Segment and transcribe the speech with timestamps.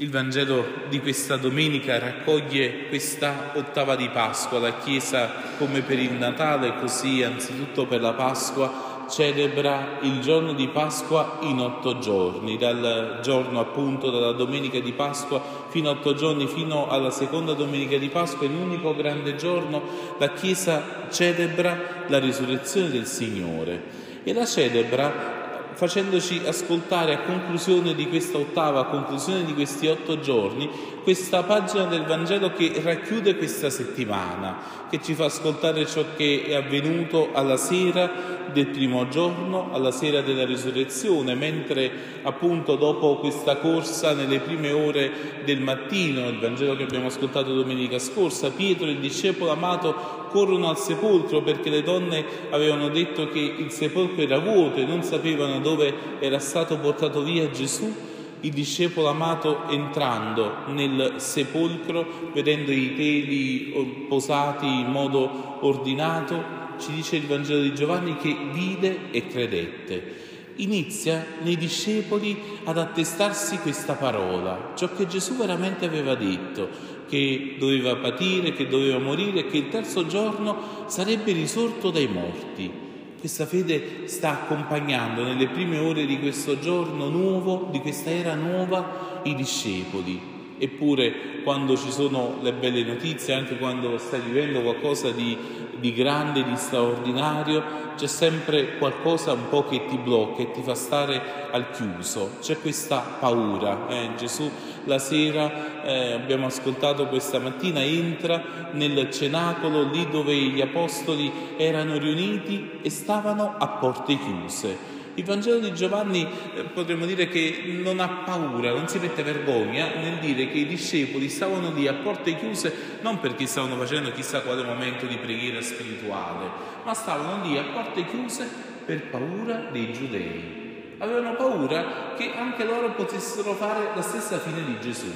[0.00, 4.60] Il Vangelo di questa domenica raccoglie questa ottava di Pasqua.
[4.60, 5.28] La Chiesa,
[5.58, 11.58] come per il Natale, così anzitutto per la Pasqua, celebra il giorno di Pasqua in
[11.58, 17.10] otto giorni, dal giorno appunto della domenica di Pasqua fino a otto giorni, fino alla
[17.10, 19.82] seconda domenica di Pasqua, in un unico grande giorno,
[20.18, 23.82] la Chiesa celebra la risurrezione del Signore
[24.22, 25.37] e la celebra
[25.78, 30.68] facendoci ascoltare a conclusione di questa ottava, a conclusione di questi otto giorni,
[31.08, 34.58] questa pagina del Vangelo che racchiude questa settimana,
[34.90, 40.20] che ci fa ascoltare ciò che è avvenuto alla sera del primo giorno, alla sera
[40.20, 41.90] della risurrezione, mentre
[42.24, 45.10] appunto dopo questa corsa nelle prime ore
[45.46, 50.76] del mattino, il Vangelo che abbiamo ascoltato domenica scorsa, Pietro, il discepolo amato, corrono al
[50.76, 56.18] sepolcro perché le donne avevano detto che il sepolcro era vuoto e non sapevano dove
[56.18, 58.07] era stato portato via Gesù,
[58.40, 67.16] il discepolo amato entrando nel sepolcro, vedendo i peli posati in modo ordinato, ci dice
[67.16, 70.26] il Vangelo di Giovanni che vide e credette.
[70.56, 76.68] Inizia nei discepoli ad attestarsi questa parola, ciò che Gesù veramente aveva detto,
[77.08, 82.86] che doveva patire, che doveva morire e che il terzo giorno sarebbe risorto dai morti.
[83.18, 89.20] Questa fede sta accompagnando nelle prime ore di questo giorno nuovo, di questa era nuova,
[89.24, 90.36] i discepoli.
[90.56, 95.36] Eppure quando ci sono le belle notizie, anche quando stai vivendo qualcosa di,
[95.78, 100.74] di grande, di straordinario, c'è sempre qualcosa un po' che ti blocca e ti fa
[100.74, 102.36] stare al chiuso.
[102.40, 103.88] C'è questa paura.
[103.88, 104.10] Eh?
[104.16, 104.50] Gesù
[104.84, 111.98] la sera, eh, abbiamo ascoltato questa mattina, entra nel cenacolo lì dove gli apostoli erano
[111.98, 114.96] riuniti e stavano a porte chiuse.
[115.18, 119.94] Il Vangelo di Giovanni eh, potremmo dire che non ha paura, non si mette vergogna
[119.96, 124.42] nel dire che i discepoli stavano lì a porte chiuse non perché stavano facendo chissà
[124.42, 126.46] quale momento di preghiera spirituale,
[126.84, 128.48] ma stavano lì a porte chiuse
[128.84, 130.94] per paura dei giudei.
[130.98, 135.10] Avevano paura che anche loro potessero fare la stessa fine di Gesù.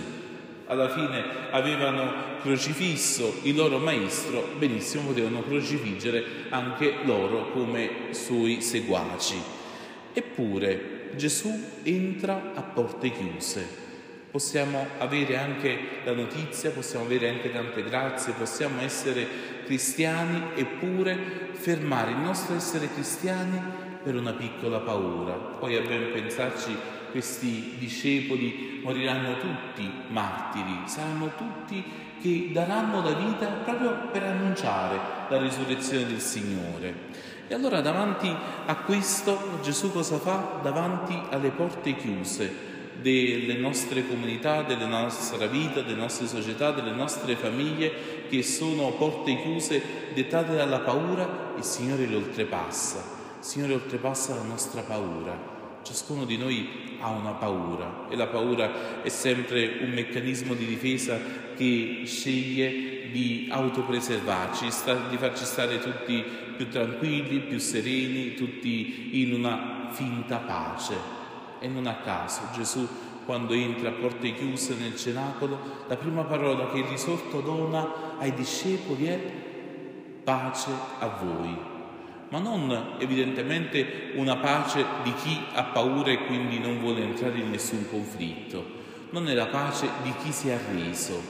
[0.66, 1.22] Alla fine
[1.52, 2.12] avevano
[2.42, 9.60] crocifisso il loro maestro, benissimo potevano crocifiggere anche loro come suoi seguaci.
[10.12, 11.52] Eppure Gesù
[11.82, 13.80] entra a porte chiuse.
[14.30, 19.26] Possiamo avere anche la notizia, possiamo avere anche tante grazie, possiamo essere
[19.64, 23.60] cristiani eppure fermare il nostro essere cristiani
[24.02, 25.34] per una piccola paura.
[25.34, 26.74] Poi a ben pensarci
[27.10, 31.84] questi discepoli moriranno tutti martiri, saranno tutti
[32.20, 36.94] che daranno la vita proprio per annunciare la risurrezione del Signore.
[37.48, 38.34] E allora davanti
[38.66, 40.60] a questo Gesù cosa fa?
[40.62, 42.70] Davanti alle porte chiuse
[43.00, 49.42] delle nostre comunità, della nostra vita, delle nostre società, delle nostre famiglie, che sono porte
[49.42, 49.82] chiuse
[50.14, 53.02] dettate dalla paura, il Signore le oltrepassa.
[53.40, 55.50] Il Signore oltrepassa la nostra paura.
[55.82, 61.18] Ciascuno di noi ha una paura e la paura è sempre un meccanismo di difesa
[61.56, 64.68] che sceglie di autopreservarci,
[65.10, 66.24] di farci stare tutti
[66.62, 70.94] più tranquilli, più sereni, tutti in una finta pace.
[71.58, 72.86] E non a caso Gesù,
[73.24, 75.58] quando entra a porte chiuse nel cenacolo,
[75.88, 79.18] la prima parola che il risorto dona ai discepoli è
[80.22, 80.70] pace
[81.00, 81.56] a voi.
[82.28, 87.50] Ma non evidentemente una pace di chi ha paura e quindi non vuole entrare in
[87.50, 88.80] nessun conflitto.
[89.10, 91.20] Non è la pace di chi si è arreso,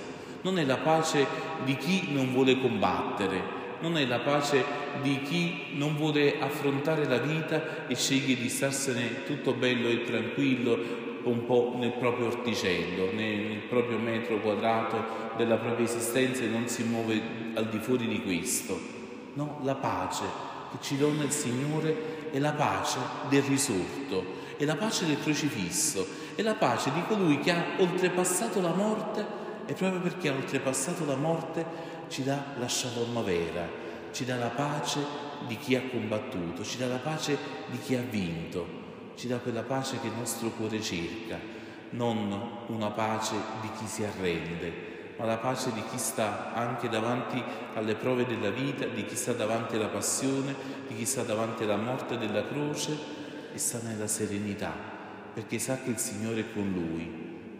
[0.42, 1.26] non è la pace
[1.65, 4.65] di chi non vuole combattere, non è la pace
[5.03, 11.10] di chi non vuole affrontare la vita e sceglie di starsene tutto bello e tranquillo
[11.25, 16.84] un po' nel proprio orticello, nel proprio metro quadrato della propria esistenza e non si
[16.84, 17.21] muove
[17.54, 18.78] al di fuori di questo.
[19.34, 20.24] No, la pace
[20.71, 22.98] che ci dona il Signore è la pace
[23.28, 24.24] del risorto,
[24.56, 29.41] è la pace del crocifisso, è la pace di colui che ha oltrepassato la morte
[29.66, 33.66] e proprio perché ha oltrepassato la morte ci dà la shalom vera,
[34.12, 35.00] ci dà la pace
[35.47, 37.36] di chi ha combattuto, ci dà la pace
[37.66, 38.80] di chi ha vinto,
[39.16, 41.38] ci dà quella pace che il nostro cuore cerca,
[41.91, 47.42] non una pace di chi si arrende, ma la pace di chi sta anche davanti
[47.74, 50.54] alle prove della vita, di chi sta davanti alla passione,
[50.88, 52.97] di chi sta davanti alla morte della croce
[53.53, 54.72] e sta nella serenità,
[55.34, 57.10] perché sa che il Signore è con lui,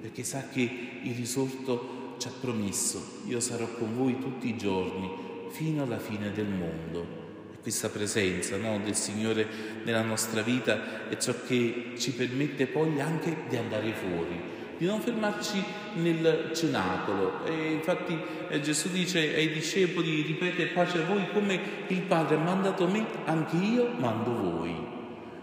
[0.00, 5.31] perché sa che il risorto ci ha promesso, io sarò con voi tutti i giorni
[5.62, 7.20] fino alla fine del mondo.
[7.53, 9.47] E questa presenza no, del Signore
[9.85, 14.41] nella nostra vita è ciò che ci permette poi anche di andare fuori,
[14.76, 15.62] di non fermarci
[15.94, 17.44] nel cenacolo.
[17.44, 18.19] E infatti
[18.49, 23.06] eh, Gesù dice ai discepoli, ripete pace a voi come il Padre ha mandato me,
[23.25, 24.75] anche io mando voi.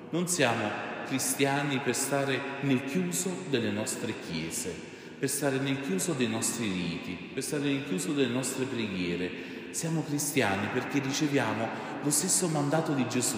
[0.10, 4.74] Non siamo cristiani per stare nel chiuso delle nostre chiese,
[5.18, 9.58] per stare nel chiuso dei nostri riti, per stare nel chiuso delle nostre preghiere.
[9.71, 11.68] Siamo cristiani perché riceviamo
[12.01, 13.38] lo stesso mandato di Gesù,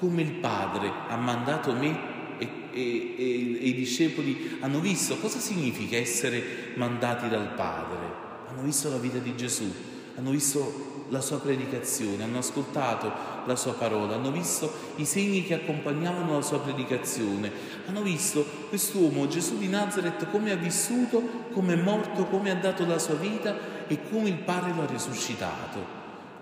[0.00, 3.24] come il Padre ha mandato me e, e, e,
[3.68, 8.26] i discepoli hanno visto cosa significa essere mandati dal Padre.
[8.48, 9.72] Hanno visto la vita di Gesù,
[10.16, 13.10] hanno visto la sua predicazione, hanno ascoltato
[13.46, 17.50] la sua parola, hanno visto i segni che accompagnavano la sua predicazione,
[17.86, 22.84] hanno visto quest'uomo Gesù di Nazareth come ha vissuto, come è morto, come ha dato
[22.84, 25.96] la sua vita e come il Padre lo ha risuscitato.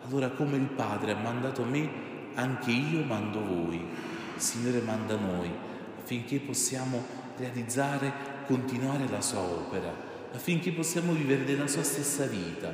[0.07, 1.89] Allora come il Padre ha mandato me,
[2.35, 3.77] anche io mando voi.
[3.77, 5.51] Il Signore manda noi
[5.99, 7.03] affinché possiamo
[7.37, 8.13] realizzare,
[8.47, 9.93] continuare la sua opera,
[10.33, 12.73] affinché possiamo vivere della sua stessa vita.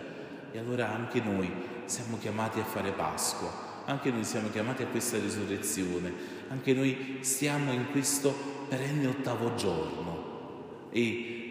[0.53, 1.51] E allora anche noi
[1.87, 6.13] siamo chiamati a fare Pasqua, anche noi siamo chiamati a questa risurrezione,
[6.51, 8.35] anche noi stiamo in questo
[8.69, 11.42] perenne ottavo giorno e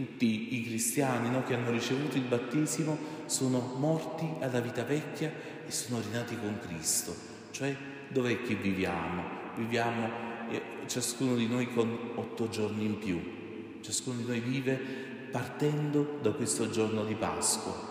[0.00, 5.30] tutti i cristiani no, che hanno ricevuto il battesimo sono morti alla vita vecchia
[5.66, 7.14] e sono rinati con Cristo.
[7.50, 7.76] Cioè
[8.08, 9.38] dov'è che viviamo?
[9.56, 10.08] Viviamo
[10.50, 13.20] eh, ciascuno di noi con otto giorni in più,
[13.82, 14.80] ciascuno di noi vive
[15.30, 17.88] partendo da questo giorno di Pasqua.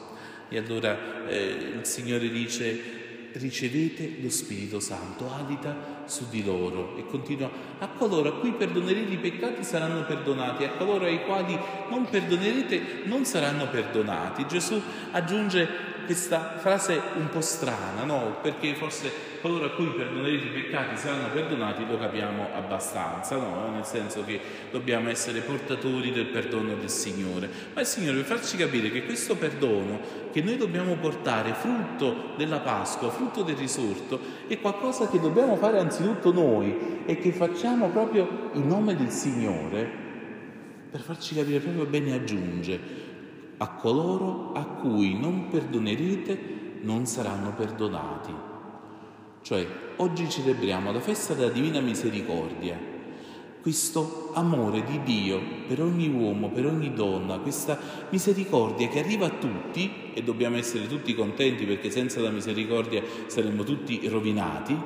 [0.49, 7.05] E allora eh, il Signore dice ricevete lo Spirito Santo, abita su di loro e
[7.05, 7.49] continua
[7.79, 11.57] a coloro a cui perdonerete i peccati saranno perdonati, a coloro ai quali
[11.89, 14.47] non perdonerete non saranno perdonati.
[14.47, 14.81] Gesù
[15.11, 18.37] aggiunge questa frase un po' strana, no?
[18.41, 19.11] Perché forse
[19.43, 23.69] coloro a cui perdonerete i peccati saranno perdonati lo capiamo abbastanza, no?
[23.69, 24.39] Nel senso che
[24.71, 27.47] dobbiamo essere portatori del perdono del Signore.
[27.75, 29.99] Ma il Signore per farci capire che questo perdono
[30.31, 35.77] che noi dobbiamo portare, frutto della Pasqua, frutto del risorto, è qualcosa che dobbiamo fare
[35.77, 39.87] anzitutto noi e che facciamo proprio in nome del Signore,
[40.89, 43.08] per farci capire proprio bene aggiunge
[43.61, 48.33] a coloro a cui non perdonerete non saranno perdonati.
[49.41, 49.67] Cioè,
[49.97, 52.77] oggi celebriamo la festa della Divina Misericordia,
[53.61, 57.77] questo amore di Dio per ogni uomo, per ogni donna, questa
[58.09, 63.63] misericordia che arriva a tutti, e dobbiamo essere tutti contenti perché senza la misericordia saremmo
[63.63, 64.77] tutti rovinati,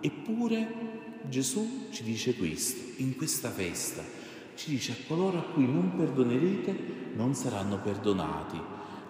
[0.00, 0.88] eppure
[1.28, 4.19] Gesù ci dice questo, in questa festa
[4.60, 8.60] ci dice a coloro a cui non perdonerete non saranno perdonati.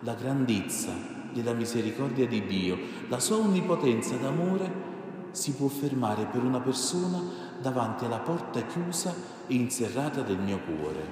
[0.02, 0.92] La grandezza
[1.32, 4.88] della misericordia di Dio, la sua onnipotenza d'amore
[5.32, 7.20] si può fermare per una persona
[7.60, 9.12] davanti alla porta chiusa
[9.48, 11.04] e inserrata del mio cuore.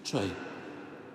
[0.00, 0.24] Cioè,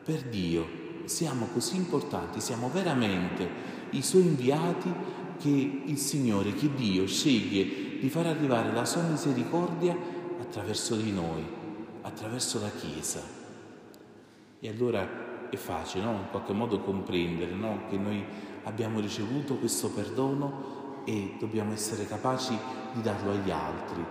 [0.03, 0.67] per Dio
[1.05, 3.49] siamo così importanti, siamo veramente
[3.91, 4.93] i suoi inviati
[5.39, 9.97] che il Signore, che Dio sceglie di far arrivare la sua misericordia
[10.39, 11.63] attraverso di noi
[12.05, 13.21] attraverso la Chiesa.
[14.59, 16.11] E allora è facile, no?
[16.11, 17.81] in qualche modo comprendere no?
[17.89, 18.23] che noi
[18.63, 22.57] abbiamo ricevuto questo perdono e dobbiamo essere capaci
[22.93, 24.03] di darlo agli altri,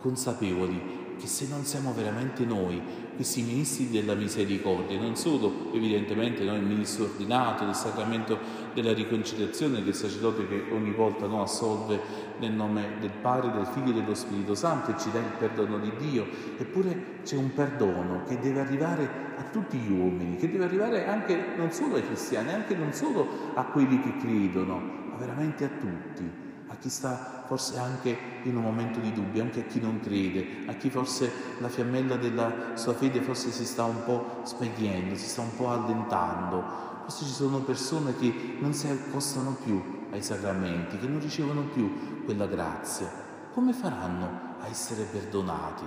[0.00, 2.80] consapevoli che se non siamo veramente noi,
[3.14, 8.38] questi ministri della misericordia, non solo evidentemente noi il ministro ordinato del sacramento
[8.72, 12.00] della riconciliazione, che è il sacerdote che ogni volta no, assolve
[12.38, 15.78] nel nome del Padre, del Figlio e dello Spirito Santo e ci dà il perdono
[15.78, 20.64] di Dio, eppure c'è un perdono che deve arrivare a tutti gli uomini, che deve
[20.64, 25.64] arrivare anche non solo ai cristiani, anche non solo a quelli che credono, ma veramente
[25.64, 29.80] a tutti a chi sta forse anche in un momento di dubbio, anche a chi
[29.80, 34.40] non crede, a chi forse la fiammella della sua fede forse si sta un po'
[34.44, 36.86] spegnendo, si sta un po' allentando.
[37.02, 42.24] Forse ci sono persone che non si accostano più ai sacramenti, che non ricevono più
[42.24, 43.10] quella grazia.
[43.52, 45.84] Come faranno a essere perdonati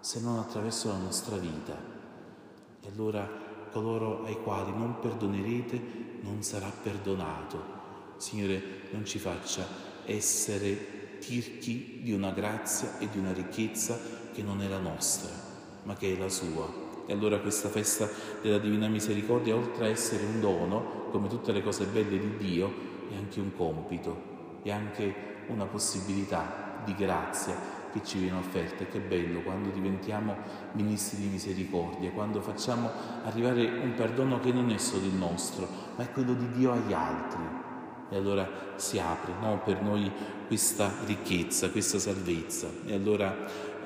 [0.00, 1.76] se non attraverso la nostra vita?
[2.80, 7.77] E allora coloro ai quali non perdonerete non sarà perdonato.
[8.18, 8.60] Signore,
[8.90, 9.64] non ci faccia
[10.04, 13.98] essere tirchi di una grazia e di una ricchezza
[14.32, 15.30] che non è la nostra,
[15.84, 16.86] ma che è la sua.
[17.06, 18.08] E allora questa festa
[18.42, 22.86] della Divina Misericordia, oltre a essere un dono, come tutte le cose belle di Dio,
[23.08, 25.14] è anche un compito, è anche
[25.46, 28.82] una possibilità di grazia che ci viene offerta.
[28.82, 30.36] E che bello quando diventiamo
[30.72, 32.90] ministri di misericordia, quando facciamo
[33.22, 36.92] arrivare un perdono che non è solo il nostro, ma è quello di Dio agli
[36.92, 37.66] altri
[38.10, 40.10] e allora si apre no, per noi
[40.46, 42.68] questa ricchezza, questa salvezza.
[42.86, 43.36] E allora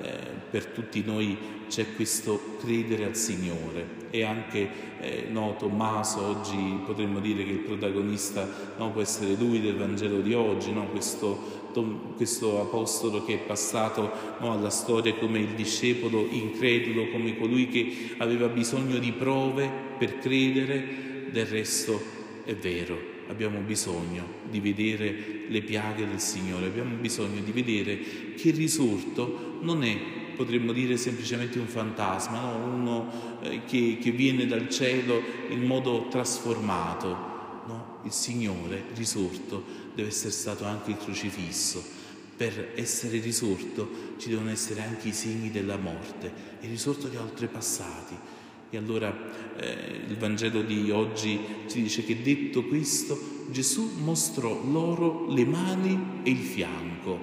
[0.01, 0.19] eh,
[0.51, 1.37] per tutti noi
[1.69, 4.01] c'è questo credere al Signore.
[4.11, 4.69] E anche
[5.01, 10.21] eh, no, Tommaso oggi potremmo dire che il protagonista no, può essere lui del Vangelo
[10.21, 11.71] di oggi, no, questo,
[12.17, 18.15] questo, apostolo che è passato no, alla storia come il discepolo incredulo, come colui che
[18.19, 22.01] aveva bisogno di prove per credere, del resto
[22.45, 27.99] è vero, abbiamo bisogno di vedere le piaghe del Signore, abbiamo bisogno di vedere
[28.37, 29.99] che il risorto non è,
[30.37, 32.65] potremmo dire, semplicemente un fantasma, no?
[32.65, 37.31] uno eh, che, che, viene dal cielo in modo trasformato.
[37.67, 38.01] No?
[38.05, 42.01] Il Signore risorto deve essere stato anche il crocifisso.
[42.37, 47.23] Per essere risorto ci devono essere anche i segni della morte, il risorto che ha
[47.23, 48.41] oltrepassati
[48.73, 49.15] e allora
[49.59, 51.39] eh, il Vangelo di oggi
[51.69, 53.19] ci dice che detto questo
[53.51, 57.19] Gesù mostrò loro le mani e il fianco,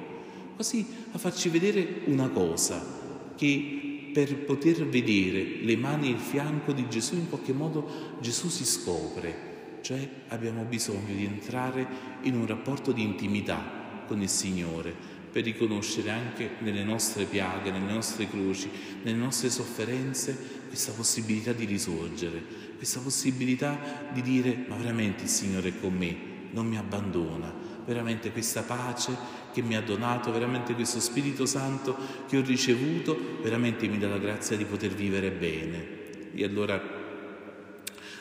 [0.56, 2.86] così a farci vedere una cosa,
[3.36, 8.48] che per poter vedere le mani e il fianco di Gesù in qualche modo Gesù
[8.48, 11.88] si scopre, cioè abbiamo bisogno di entrare
[12.24, 17.92] in un rapporto di intimità con il Signore per riconoscere anche nelle nostre piaghe, nelle
[17.92, 18.70] nostre croci,
[19.04, 20.36] nelle nostre sofferenze
[20.68, 22.42] questa possibilità di risorgere,
[22.78, 26.16] questa possibilità di dire ma veramente il Signore è con me,
[26.52, 27.54] non mi abbandona,
[27.86, 29.16] veramente questa pace
[29.52, 31.96] che mi ha donato, veramente questo Spirito Santo
[32.28, 35.98] che ho ricevuto, veramente mi dà la grazia di poter vivere bene.
[36.34, 36.98] E allora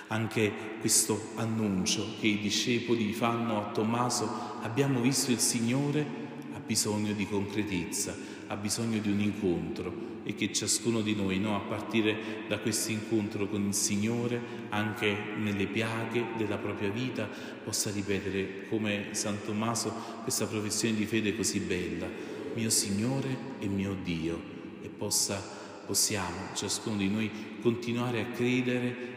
[0.09, 6.27] anche questo annuncio che i discepoli fanno a Tommaso, abbiamo visto il Signore,
[6.69, 8.15] bisogno di concretezza,
[8.49, 12.93] ha bisogno di un incontro e che ciascuno di noi, no, a partire da questo
[12.93, 17.27] incontro con il Signore, anche nelle piaghe della propria vita,
[17.65, 19.91] possa ripetere come San Tommaso
[20.23, 22.07] questa professione di fede così bella,
[22.55, 24.39] mio Signore e mio Dio,
[24.83, 25.43] e possa,
[25.87, 27.31] possiamo ciascuno di noi
[27.63, 29.17] continuare a credere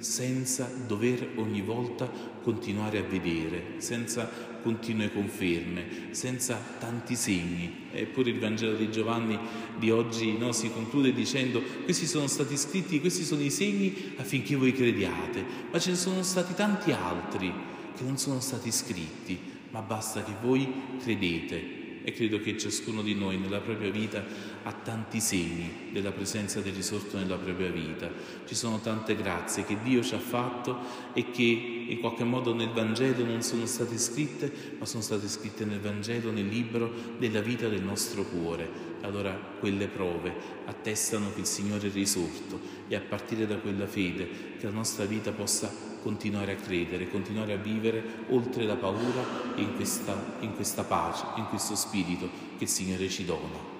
[0.00, 2.10] senza dover ogni volta
[2.42, 7.88] continuare a vedere, senza continue conferme, senza tanti segni.
[7.92, 9.38] Eppure il Vangelo di Giovanni
[9.78, 14.56] di oggi no, si conclude dicendo questi sono stati scritti, questi sono i segni affinché
[14.56, 17.52] voi crediate, ma ce ne sono stati tanti altri
[17.96, 19.38] che non sono stati scritti,
[19.70, 20.70] ma basta che voi
[21.02, 24.24] credete e credo che ciascuno di noi nella propria vita
[24.62, 28.10] ha tanti segni della presenza del risorto nella propria vita.
[28.46, 30.78] Ci sono tante grazie che Dio ci ha fatto
[31.12, 31.42] e che
[31.88, 36.30] in qualche modo nel Vangelo non sono state scritte, ma sono state scritte nel Vangelo,
[36.30, 38.88] nel libro della vita del nostro cuore.
[39.02, 40.32] Allora quelle prove
[40.66, 44.28] attestano che il Signore è risorto e a partire da quella fede
[44.58, 49.22] che la nostra vita possa continuare a credere, continuare a vivere oltre la paura
[49.56, 52.28] in questa, in questa pace, in questo spirito
[52.58, 53.79] che il Signore ci dona.